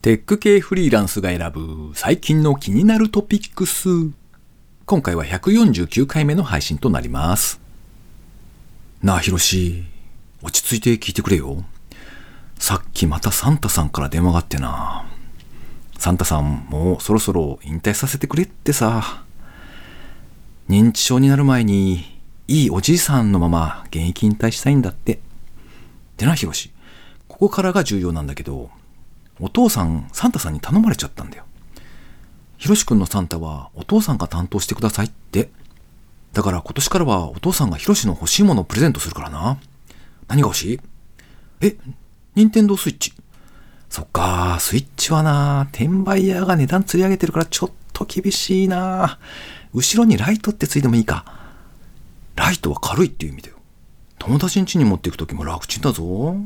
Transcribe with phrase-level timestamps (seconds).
[0.00, 3.88] テック系フリーランスが選ぶ最近の気になるトピックス。
[4.86, 7.60] 今回は149回目の配信となります。
[9.02, 9.82] なあ、ひろし。
[10.40, 11.64] 落ち着いて聞いてくれよ。
[12.60, 15.04] さっきまたサンタさんから電話があってな。
[15.98, 19.24] サンタさんもうそろそろ引退させてくれってさ。
[20.68, 25.18] 認知症になる前に、いいおじいさんのまま現役引退したいんだって。
[26.18, 26.70] でな、ひろし。
[27.26, 28.70] ここからが重要なんだけど、
[29.40, 31.44] お父さん、サンタさんに頼まれちゃったんだよ。
[32.56, 35.50] ひろしくんのサンタはお父さんが担当してくださいって。
[36.32, 39.58] だから今年からはお父さんがひろしの欲しいものをプレゼントするからな。
[40.26, 40.80] 何が欲しい？
[41.60, 41.76] え、
[42.34, 43.12] ニンテンドースイッチ。
[43.88, 49.18] そっか、スイッチはな、転売ヤーが値段釣り上げてるからちょっと厳しいな。
[49.72, 51.24] 後ろにライトってついてもいいか。
[52.36, 53.56] ライトは軽いっていう意味だよ。
[54.18, 56.36] 友達ん家に持っていくときも楽ちんだぞ。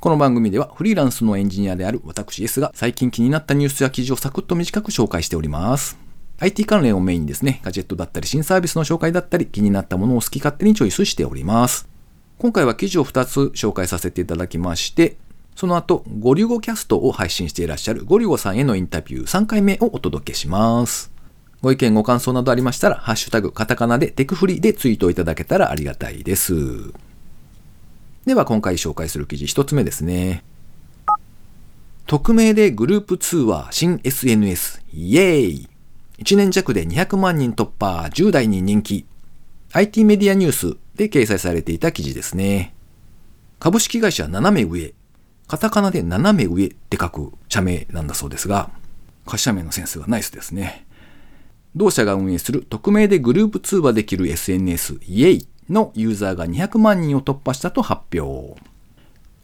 [0.00, 5.98] この番組ではフリーランスのエンジニアである私 S が最近気になったニュースや記事をサクッと短く紹介しております。
[6.38, 11.88] IT 関連をメインにですね、ガジェットだったり新サービスの紹介だったり気になったものを好き勝手にチョイスしております。
[12.38, 15.16] 今回は記事を2つ紹介させていただきまして、
[15.56, 21.10] その後、ゴリュゴキャストを配信していらっしゃるゴリュゴさんへのインタビュー3回目をお届けします。
[21.60, 27.07] ご意見ご感想などありましたら、ハッシュタグカタカナでテクフリでツイートいただけたらありがたいです。
[28.28, 30.44] では今回紹介する記事1つ目ですね。
[32.06, 35.68] 匿名でグループ通話新 SNS イエーイ
[36.18, 39.06] !1 年弱で200万人突破10代に人気
[39.72, 42.74] IT メディアニュースで掲載されていた記事ですね。
[43.58, 44.92] 株式会社斜め上
[45.46, 48.68] カタカナで斜め上って書く社名なんだそうですが、
[49.24, 50.86] 会社名のセンスがナイスですね。
[51.74, 58.60] 同社が運営する匿名でグループ通話できる SNS イエイのユーザーが200万人を突破したと発表。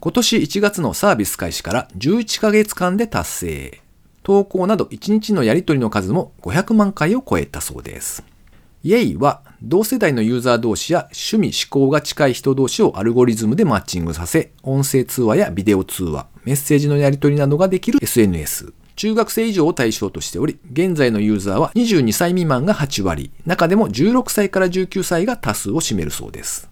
[0.00, 3.80] 今年1月のサービス開始から11ヶ月間で達成。
[4.22, 8.24] 投稿など1日のやり取りの数も500万回を超えたそうです。
[8.82, 18.74] イエイは同世代のユーザー同士や趣味思考が近い人同士をアルゴリズムでマッチングさせ、音声通話やビデオ通話、メッセージのやり取りなどができる SNS。
[18.96, 26.70] 中学生以上を対象としており、現在のユーザーは22歳未満が8割、中でも16歳から19歳が多数を占めるそうです。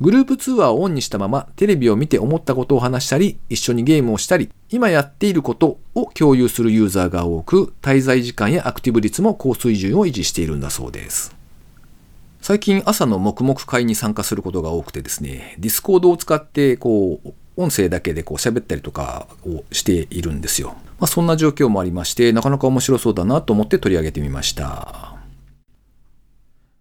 [0.00, 11.36] グループ通話をオンにしたままテレビを見て思ったことを話したり、一緒にゲームをしたり、今やっていることを共有するユーザーが多く、滞在時間やアクティブ率も高水準を維持しているんだそうです。
[12.40, 20.76] 最近朝の黙々会に参加することが多くてですね、 Discord を使ってこう、音声だけでこう喋ったりとかをしているんですよ。
[20.98, 25.16] まあ、そんな状況もありまして、なかなか面白そうだなと思って取り上げてみました。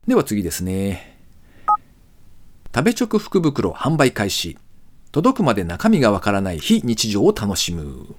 [0.07, 1.19] では次ですね。
[2.73, 4.57] 食べ直福袋販売開始。
[5.11, 8.15] 届くまで中身がわからない非日常を楽しむ。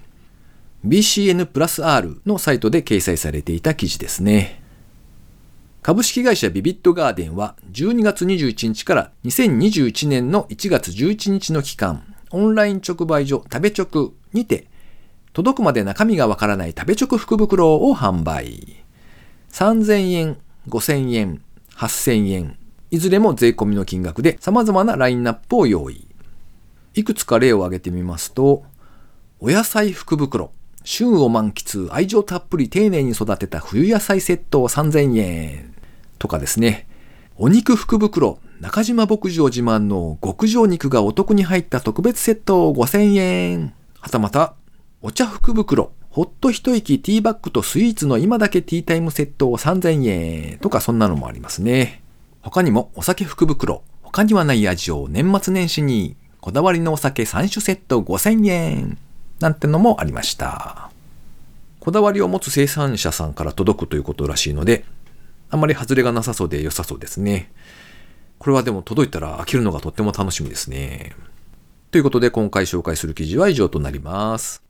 [0.85, 4.61] BCN プラス R のサイトで掲載されていた記事ですね。
[5.81, 14.67] 株式会社ビビットガーデンは12月21日から2021年の1月11日の期間、オンライン直売所食べ直にて、
[15.33, 18.83] 届くまで中身がわからない食べ直福袋を販売。
[19.51, 21.41] 3000円、5000円、
[21.75, 22.57] 8000円、
[22.89, 26.07] いずれも税込みの金額で様々なラインナップを用意。
[26.95, 28.63] いくつか例を挙げてみますと、
[29.39, 30.51] お野菜福袋、
[30.83, 35.75] 旬を満喫、愛情たっぷり丁寧に育てた冬野菜セットを3000円
[36.17, 36.87] とかですね。
[37.35, 43.73] お肉福袋、中島牧場自慢の極上肉がお得に入った特別セット5000円。
[43.99, 44.53] はたまた、
[45.01, 50.07] お茶福袋、ほっと一息ティーバッグとスイーツの今だけティータイムセットを3000
[50.51, 52.03] 円とかそんなのもありますね。
[52.43, 58.99] 他にもお酒福袋、他にはない味を年末年始に、こだわりのお酒3種セット5000円
[59.39, 60.91] なんてのもありました。
[61.79, 64.85] こだわりを持つ生産者さんから届くということらしいので、
[65.53, 67.51] あんまり外れがなさそうで良さそうですね。
[68.39, 71.15] これはでも届いたら開けるのがとっても楽しみですね。
[71.91, 74.63] ということで今回紹介する記事は以上となります。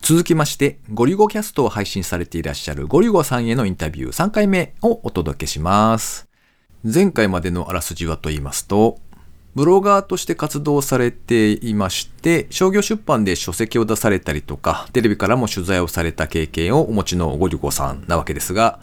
[0.00, 6.30] 続きまして、ゴリゴキャストを配信されていらっしゃるゴリゴさんへのインタビュー3回目をお届けします。
[6.82, 9.00] 前回までのあらすじはと言いますと、
[9.54, 18.80] ブロガーとして活動されていまして、商業出版で書籍を出されたりとか、テレビからも取材をされた経験をお持ちのゴリゴさんなわけですが、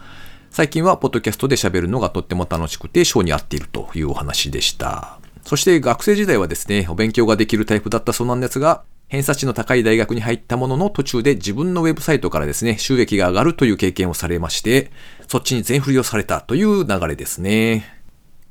[0.52, 5.20] 最近はポッドキャストで喋るのがとっても楽しくて、性に合っているというお話でした。
[5.44, 14.92] そして学生時代はですね、お勉強ができるタイプだったそうなんですが、偏差値の高い大学に入ったものの途中で自分のウェブサイトからですね、収益が上がるという経験をされまして、
[15.28, 18.02] そっちに全振りをされたという流れですね。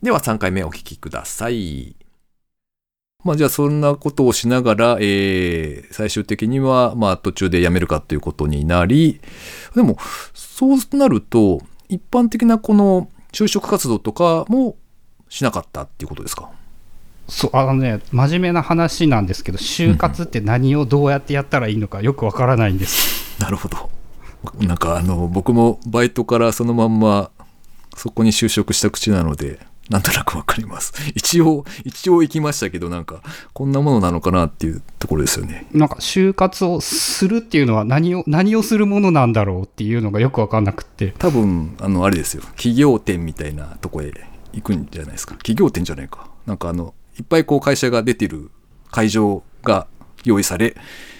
[0.03, 2.07] では3回目お聞きください。
[3.25, 9.20] まあじゃあそんなことをしながら、えー、最終的にはまあ途中で辞めるかということになり、
[9.75, 9.99] でも
[10.35, 14.76] そうなると一般的なこの就職活動とかも
[15.29, 16.49] しなかったっていうことですか？
[17.26, 23.43] そうあのね真面目な話なんですけど就活って何をどうやってやったらいいのかよくわからないんです。
[23.43, 23.91] なるほど。
[24.61, 27.32] なんかあの僕もバイトからそのまんま
[27.97, 30.93] そこに就職した口なのでなんとなくわかります。
[31.14, 35.67] 一応一応行きましたけどなんかこんなものなのかなっていうところですよね。
[35.73, 41.14] なんか就活をするっていうのは何を何をするものなんだろうっていうのがよくわかんなくって。
[41.19, 42.43] 多分あのあれですよ。
[42.56, 44.12] 企業店みたいなとこへ
[44.52, 45.35] 行くんじゃないですか。
[45.35, 46.29] 企業店じゃないか。
[46.46, 48.50] なんかあのいっぱいこう会社が出てる
[48.91, 49.87] 会場が
[50.25, 50.76] 用意され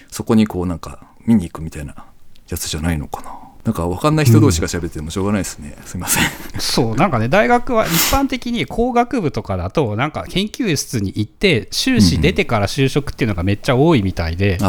[0.09, 2.05] そこにこうなんか見に行くみたいな
[2.49, 6.23] やつじゃないのかななんか分かんない人同士が喋ってもしょうがないですね、うん、すいません。
[6.59, 14.65] そうなんかね大学は一般的に工学部とかだとなんか研究室に行って修士出てから就職っていうのがめっちゃ多いみたいで、うん、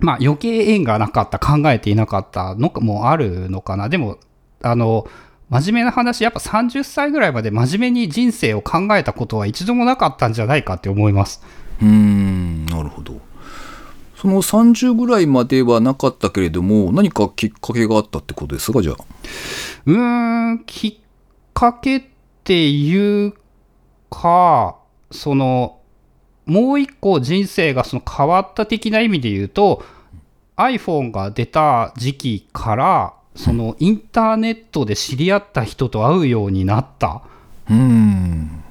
[0.00, 3.88] まあ余計縁がなかった考えていなかったのもあるのかな。
[3.88, 4.18] でも
[4.62, 5.06] あの
[5.50, 11.42] 真面目な話、やっぱ30歳ぐらいまで真面目に人生を考えたことは一度もなかったんじゃないかって思います。
[11.82, 13.19] うーん、なるほど。
[14.20, 18.96] その30ぐらいまではなかったけれども、何かきっかけがあったってことですか、じゃあ。
[19.86, 20.94] うーん、きっ
[21.54, 22.02] かけっ
[22.44, 23.32] ていう
[24.10, 24.76] か、
[25.10, 25.78] その、
[26.44, 29.82] もう一個人生がその変わった的な意味で言うと、
[30.56, 37.22] iPhone が出た時期から、そのインターネットで知り合った人と会うようになった。
[37.70, 38.62] うん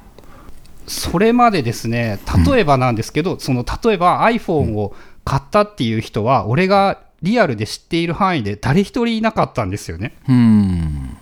[0.90, 4.96] それまでですね、例えばなんですけど、うん、その例えば iPhone を
[5.30, 10.16] 買ったっていう人は、俺がリアルで知っている範囲で誰一人いなかったんですよね。
[10.28, 11.18] うん。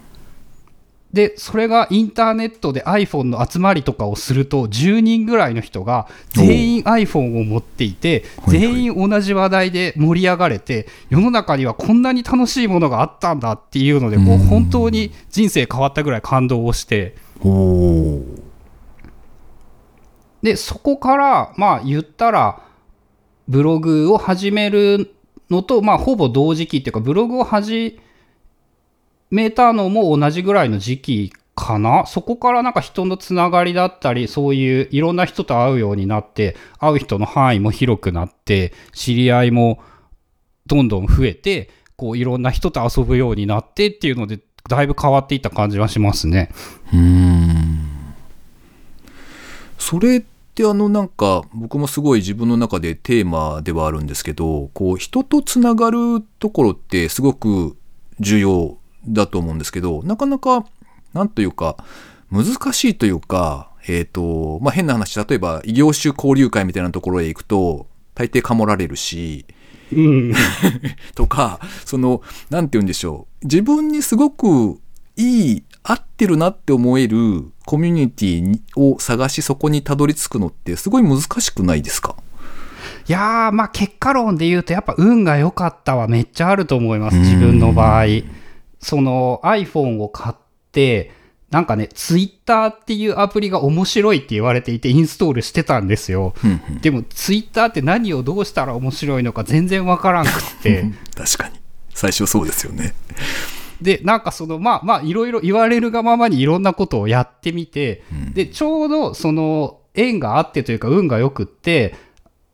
[1.11, 17.15] で、それがインターネットで iPhone の集まりとかをすると、10人ぐらいの人が全員 iPhone を持っていて、全員同じ話題で盛り上がれて、世の中にはこんなに楽しいものがあったんだっていうので、もう本当に人生変わったぐらい感動をして、
[20.41, 22.66] で、そこから、まあ言ったら、
[23.47, 25.13] ブログを始める
[25.49, 27.99] のと、まあほぼ同時期っていうか、ブログを始
[29.31, 39.81] めたのも同じぐらいの時期かなそこからなんか人のつながりだったり、そういういろんな人と会うようになって、会う人の範囲も広くなって、知り合いも
[40.67, 44.39] どんどん増えて、こういろんな人と遊ぶようになってっていうので、
[44.69, 46.51] だいぶ変わっていった感じはしますね。
[46.93, 47.87] うん。
[49.79, 57.77] それってあのなんか僕もすごい自分の中でテーマではあるんですけど、こう人とつながるところってすごく
[58.19, 58.77] 重要
[59.07, 60.65] だと思うんですけど、なかなか、
[61.13, 61.77] なんというか、
[62.31, 69.45] 難しいというか、えっ、ー、と、まあ、変な話、例えば異業種交流会みたいなところへ行くと、大抵かもられるし、
[69.93, 70.33] うん、
[71.15, 73.45] とか、その、なんて言うんでしょう。
[73.45, 74.79] 自分にすごく
[75.15, 82.15] いい、合ってるなって思えるコミュニティを探し、そこにたどり着くのってすごい難しくないですか？
[83.07, 88.05] いやー、まあ結果論で言うとやっぱ運が良かったはめっちゃあると思います、自分の場合。
[88.79, 90.35] その iPhone を買っ
[90.71, 91.11] て、
[91.49, 96.33] なんかね、ツイッターっていうアプリが面白いって言われていてインストールしてたんですよ。
[96.81, 100.91] でもツイッターって何をどうしたら面白いのか全然わからんくって。
[101.15, 101.55] 確かに。
[101.93, 102.93] 最初そうですよね。
[103.81, 111.95] で、なんかその、まあまあ、いろいろ言われるがままにいろんなことをやってみて、うん、で、ちょうどその縁があってというか運が良くって、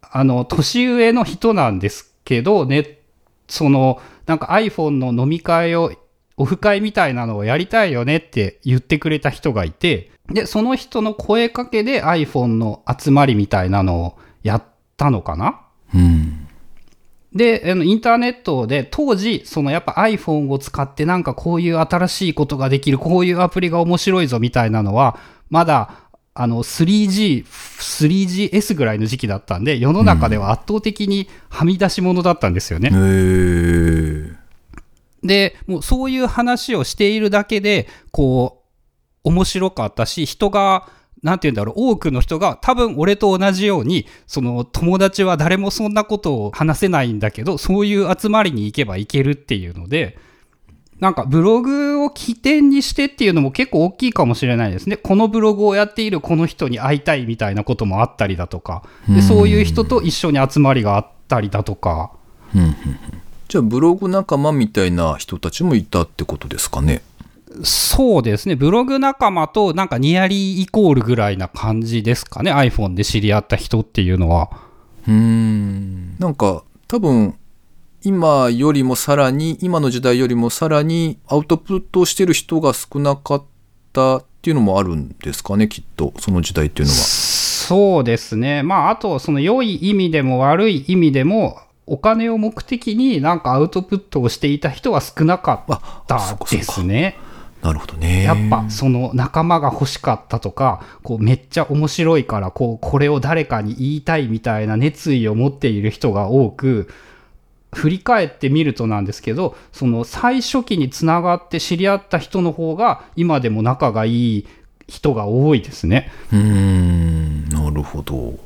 [0.02, 3.00] あの、年上の人なんですけど、ね、
[3.48, 5.92] その、なんか iPhone の飲み会を
[6.38, 14.64] オフ会みたいなのをやりたいよねって言ってくれた人がいて、で、その人の声かけで iPhone の集まりみたいなのをやっ
[14.98, 15.62] たのかな
[15.94, 16.43] うん。
[17.34, 25.18] で、あのインターネットで当時、そのやっぱ iPhone を使ってなんかこういう新しいことができる、こういうアプリが面白いぞみたいなのは、
[25.50, 26.04] まだ
[26.36, 32.90] あの 3G、3GS ぐらいの時期だったんで、世の中では圧倒的にはみ出し物だったんですよね。
[32.92, 34.38] うん。
[35.24, 38.64] で、もうそういう話をしているだけで、こ
[39.24, 40.90] う、面白かったし、人が、
[41.24, 50.18] なんて言うんだろう、多くの人が多分俺と同じように、その友達は誰もそんなことを話せないんだけど、そういう集まりに行けばいけるっていうので、
[51.00, 54.98] なんかブログを起点にしてっていうのも結構大きいかもしれないですね。
[54.98, 62.12] このブログをやっているこの人に会いたいみたいなこともあったりだとか、でそういう人と一緒に集まりがあったりだとか。
[63.50, 67.02] じゃあブログ仲間みたいな人たちもいたってことですかね
[67.64, 68.56] そうですね。
[68.56, 72.52] ブログ仲間となんかニアリーイコールぐらいな感じですかね。
[72.52, 74.50] iPhone で知り合った人っていうのは。
[75.08, 76.18] うーん。
[76.18, 77.36] なんか、多分、
[78.04, 83.44] 今よりもさらに、今の時代よりもさらにアウトプットをしてる人が少なかっ
[83.94, 86.14] たっていうのもあるんですかね、きっと。
[86.20, 86.98] その時代っていうのは。
[86.98, 88.64] そうですね。
[88.64, 97.18] まあ、あと、その良い意味でも悪い意味でも、お金を目的になんかアウトプットをしていた人は少なかったですね。
[97.64, 98.24] なるほどね。
[98.24, 106.90] やっぱその仲間が欲しかったとか、こうめっちゃ面白いからこうこれを誰かに言いたいみたいな熱意を持っている人が多く、
[107.74, 114.48] 振り返ってみるとなんですけど、その最初期につながって知り合った人の方が今でも仲がいい
[114.88, 116.12] 人が多いですね。
[116.34, 118.38] うーん、なるほど。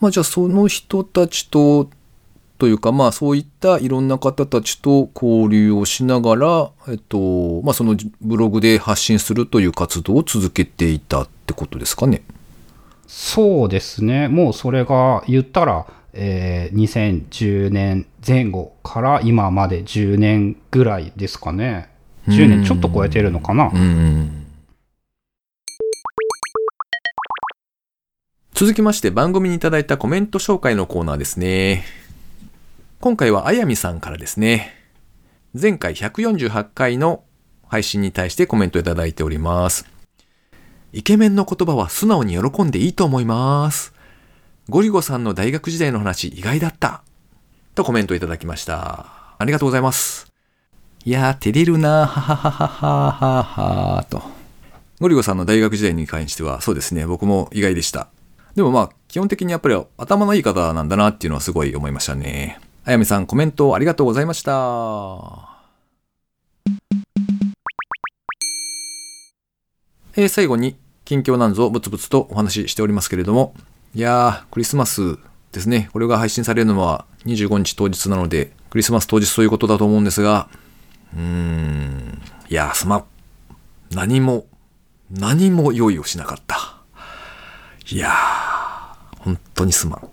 [0.00, 1.88] まあじゃあその人たちと
[2.58, 12.22] というかまあそういったいろんな方たちと交流をしながら、えっと、まあそのブログで発信するという活動を続けていたってことですかね。
[13.06, 14.28] そうですね。
[14.28, 21.90] もうそれが言ったら、えー、2010年前後から今まで10年ぐらいですかね。
[22.28, 23.70] 10年ちょっと超えてるのかな。
[23.72, 24.46] うん。
[28.54, 31.84] 続きまして番組にいただいたコメント紹介のコーナーですね。
[32.98, 34.72] 今回はあやみさんからですね。
[35.52, 37.24] 前回148回の
[37.68, 39.86] 配信に対してコメントいただいております。
[40.92, 43.92] イケメンの言葉は素直に喜んでいいと思います。
[44.70, 47.02] ゴリゴさんの大学時代の話意外だった。
[47.74, 49.06] とコメントいただきました。
[49.38, 50.32] ありがとうございます。
[51.04, 54.22] いやー、照れるなー、はははははははと。
[55.00, 58.08] ゴリゴさんの大学時代に関しては、そうですね、僕も意外でした。
[58.54, 62.58] でもまあ、基本的にやっぱり頭のいい方なんだなっていうのはすごい思いましたね。
[62.88, 64.52] あやみさん、コメントありがとうございました。
[70.16, 73.54] えー最後に、近況なんぞブツブツとお話ししておりますけれども、
[73.92, 75.18] いやー、クリスマス
[75.50, 75.90] ですね。
[75.92, 80.48] これが配信されるのは25日当日なので、クリスマス当日ということだと思うんですが、
[81.12, 83.04] うーん、いやー、すまん。
[83.90, 84.46] 何も、
[85.10, 86.76] 何も用意をしなかった。
[87.90, 90.08] いやー、本当にすまん。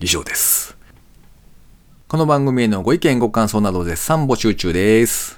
[0.00, 0.76] 以上です。
[2.14, 5.36] この番組へのご意見ご感想など絶賛募集中です。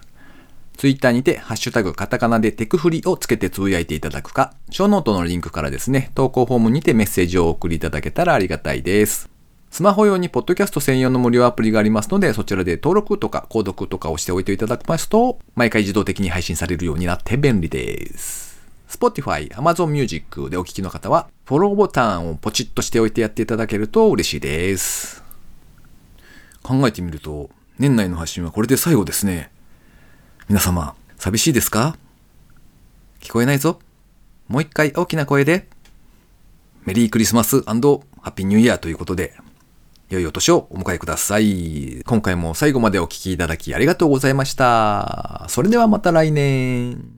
[0.76, 9.30] ツイッターにて、ハッシュタグ、カタカナでテクフリをつけてつぶやいていただくか、ショーノートのリンクからですね、投稿フォームにてメッセージをお送りいただけたらありがたいです。
[9.70, 18.60] スマホ用にポッドキャスト専用の無料アプリがありますので、そちらで登録とか購読とかをしておいていただきますと、毎回自動的に配信されるようになって便利です。
[18.90, 25.24] Spotify、Amazon Music でお聞きの方は、フォローボタンをポチッとしておいてやっていただけると嬉しいです。
[26.66, 29.50] 考えてみると、年内の配信はこれで最後ですね。
[30.48, 31.96] 皆様、寂しいですか？
[33.20, 33.78] 聞こえないぞ。
[34.48, 35.68] もう一回大きな声で、
[36.84, 39.34] メリークリスマスハッピーニューイヤーということで、
[40.08, 42.02] 良いお年をお迎えください。
[42.04, 45.46] 今回も最後までお聞きいただきありがとうございました。
[45.48, 47.15] それではまた来年。